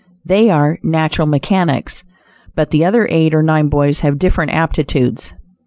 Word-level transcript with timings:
They 0.25 0.49
are 0.49 0.79
natural 0.81 1.27
mechanics; 1.27 2.03
but 2.55 2.71
the 2.71 2.83
other 2.85 3.05
eight 3.11 3.35
or 3.35 3.43
nine 3.43 3.67
boys 3.69 3.99
have 3.99 4.17
different 4.17 4.51
aptitudes. 4.51 5.31